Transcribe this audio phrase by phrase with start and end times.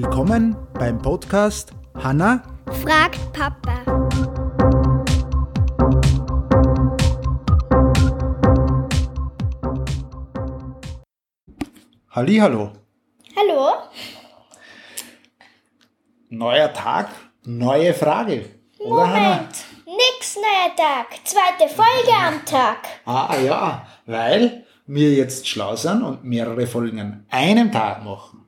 [0.00, 2.44] Willkommen beim Podcast Hanna
[2.84, 3.80] fragt Papa.
[12.10, 12.70] Hallihallo.
[13.36, 13.72] Hallo?
[16.28, 17.08] Neuer Tag,
[17.44, 18.44] neue Frage.
[18.78, 19.30] Oder Hanna?
[19.30, 21.06] Moment, nix neuer Tag.
[21.24, 22.86] Zweite Folge am Tag.
[23.04, 28.47] Ah ja, weil wir jetzt schlau sind und mehrere Folgen an einem Tag machen.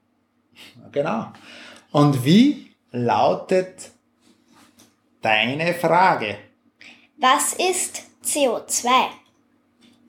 [0.93, 1.33] Genau.
[1.93, 3.91] Und wie lautet
[5.23, 6.39] deine Frage?
[7.19, 8.89] Was ist CO2?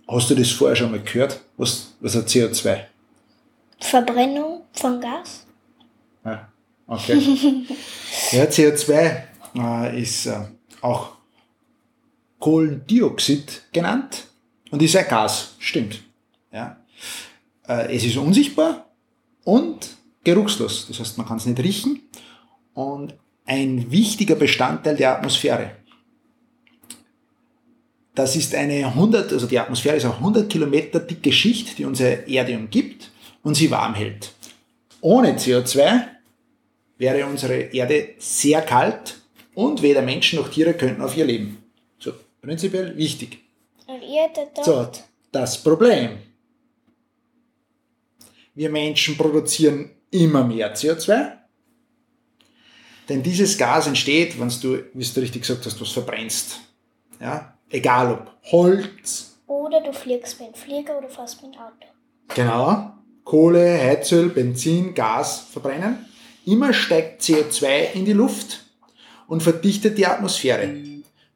[0.08, 1.42] Hast du das vorher schon mal gehört?
[1.58, 2.86] Was, was hat CO2?
[3.80, 5.46] Verbrennung von Gas?
[6.24, 6.50] Ja,
[6.88, 7.14] okay.
[8.32, 9.24] ja, CO2
[9.56, 10.40] äh, ist äh,
[10.82, 11.14] auch
[12.40, 14.28] Kohlendioxid genannt
[14.72, 16.02] und ist ein Gas, stimmt.
[16.52, 16.78] Ja.
[17.68, 18.86] Äh, es ist unsichtbar
[19.44, 22.02] und geruchslos, das heißt, man kann es nicht riechen
[22.74, 23.14] und
[23.46, 25.72] ein wichtiger Bestandteil der Atmosphäre.
[28.14, 32.28] Das ist eine 100, also die Atmosphäre ist eine 100 Kilometer dicke Schicht, die unsere
[32.28, 33.10] Erde umgibt
[33.42, 34.34] und sie warm hält.
[35.00, 36.08] Ohne CO2
[36.98, 39.20] wäre unsere Erde sehr kalt
[39.56, 41.64] und weder Menschen noch Tiere könnten auf ihr leben.
[42.00, 43.40] So, prinzipiell wichtig.
[43.88, 44.88] Und ihr da So,
[45.32, 46.18] das Problem.
[48.54, 51.32] Wir Menschen produzieren immer mehr CO2.
[53.10, 56.60] Denn dieses Gas entsteht, wenn du, wie du richtig gesagt hast, was verbrennst.
[57.20, 57.58] Ja?
[57.70, 61.88] Egal ob Holz, Oder du fliegst mit dem Flieger oder fährst mit dem Auto.
[62.36, 62.94] Genau.
[63.24, 66.06] Kohle, Heizöl, Benzin, Gas verbrennen.
[66.46, 68.66] Immer steigt CO2 in die Luft
[69.28, 70.74] und verdichtet die Atmosphäre.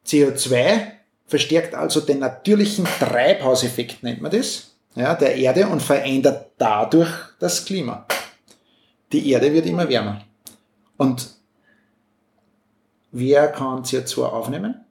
[0.05, 0.91] CO2
[1.25, 7.65] verstärkt also den natürlichen Treibhauseffekt, nennt man das, ja, der Erde und verändert dadurch das
[7.65, 8.05] Klima.
[9.11, 10.21] Die Erde wird immer wärmer.
[10.97, 11.29] Und
[13.11, 14.85] wer kann CO2 aufnehmen?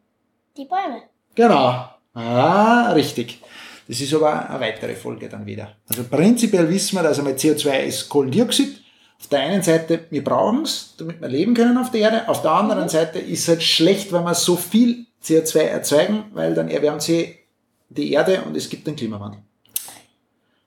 [0.56, 1.02] Die Bäume.
[1.34, 1.88] Genau.
[2.14, 3.40] Ah, richtig.
[3.88, 5.76] Das ist aber eine weitere Folge dann wieder.
[5.88, 8.82] Also prinzipiell wissen wir, dass einmal CO2 ist Kohlendioxid.
[9.20, 12.28] Auf der einen Seite, wir brauchen es, damit wir leben können auf der Erde.
[12.28, 16.54] Auf der anderen Seite ist es halt schlecht, wenn wir so viel CO2 erzeugen, weil
[16.54, 17.36] dann erwärmt sie
[17.88, 19.40] die Erde und es gibt den Klimawandel.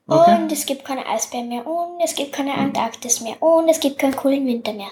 [0.08, 0.36] Okay?
[0.42, 1.68] Und es gibt keine Eisbären mehr.
[1.68, 3.42] Und es gibt keine Antarktis mehr.
[3.42, 4.92] Und es gibt keinen coolen Winter mehr.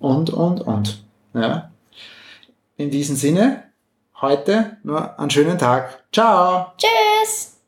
[0.00, 1.04] Und, und, und.
[1.34, 1.70] Ja.
[2.76, 3.64] In diesem Sinne,
[4.20, 6.04] heute nur einen schönen Tag.
[6.12, 6.72] Ciao!
[6.76, 7.59] Tschüss!